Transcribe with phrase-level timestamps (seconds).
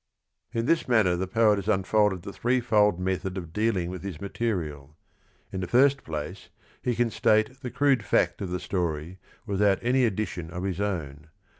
[0.51, 4.19] In this manner the poet has unfolded the three fold method of dealing with his
[4.19, 4.97] material.
[5.51, 6.49] In the first place
[6.81, 11.27] he can state the "crude fact" of the story without any addition of his own.